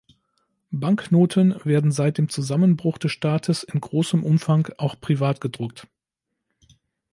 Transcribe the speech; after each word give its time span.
Banknoten 0.71 1.63
werden 1.63 1.91
seit 1.91 2.17
dem 2.17 2.27
Zusammenbruch 2.27 2.97
des 2.97 3.11
Staates 3.11 3.61
in 3.61 3.79
großem 3.79 4.23
Umfang 4.23 4.67
auch 4.79 4.99
„privat“ 4.99 5.39
gedruckt. 5.41 5.87